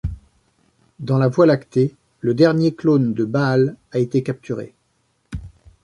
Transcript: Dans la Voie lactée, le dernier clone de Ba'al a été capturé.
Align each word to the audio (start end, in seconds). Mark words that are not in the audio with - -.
Dans 0.99 1.19
la 1.19 1.27
Voie 1.27 1.45
lactée, 1.45 1.93
le 2.21 2.33
dernier 2.33 2.73
clone 2.73 3.13
de 3.13 3.23
Ba'al 3.23 3.75
a 3.91 3.99
été 3.99 4.23
capturé. 4.23 4.73